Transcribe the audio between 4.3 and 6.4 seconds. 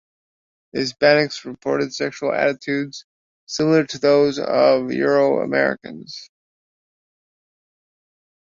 of Euro-Americans.